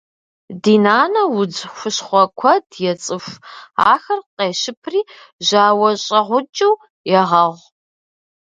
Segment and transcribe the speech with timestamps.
[0.61, 3.35] Ди нанэ удз хущхъуэ куэд ецӏыху.
[3.93, 4.99] Ахэр къещыпри
[5.47, 6.73] жьауэщӏэгъукӏыу
[7.17, 7.55] егъэгъу.